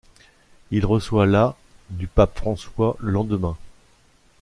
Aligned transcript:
Il 0.71 0.83
reçoit 0.87 1.27
la 1.27 1.55
du 1.91 2.07
pape 2.07 2.35
François 2.39 2.97
le 3.01 3.11
lendemain. 3.11 3.55